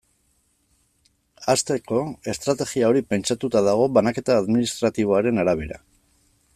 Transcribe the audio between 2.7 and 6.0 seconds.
hori pentsatua dago banaketa administratiboaren arabera.